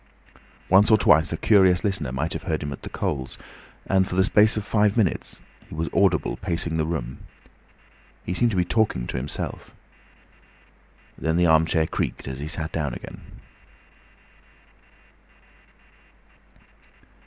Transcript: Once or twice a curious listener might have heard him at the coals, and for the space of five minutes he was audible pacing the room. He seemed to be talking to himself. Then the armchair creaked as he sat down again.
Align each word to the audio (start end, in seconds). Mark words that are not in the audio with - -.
Once 0.67 0.89
or 0.89 0.97
twice 0.97 1.31
a 1.31 1.37
curious 1.37 1.83
listener 1.83 2.11
might 2.11 2.33
have 2.33 2.41
heard 2.49 2.63
him 2.63 2.71
at 2.73 2.81
the 2.81 2.89
coals, 2.89 3.37
and 3.85 4.07
for 4.07 4.15
the 4.15 4.23
space 4.23 4.57
of 4.57 4.65
five 4.65 4.97
minutes 4.97 5.41
he 5.69 5.75
was 5.75 5.91
audible 5.93 6.37
pacing 6.37 6.77
the 6.77 6.87
room. 6.87 7.19
He 8.25 8.33
seemed 8.33 8.49
to 8.49 8.57
be 8.57 8.65
talking 8.65 9.05
to 9.05 9.17
himself. 9.17 9.75
Then 11.19 11.37
the 11.37 11.45
armchair 11.45 11.85
creaked 11.85 12.27
as 12.27 12.39
he 12.39 12.47
sat 12.47 12.71
down 12.71 12.95
again. 12.95 13.21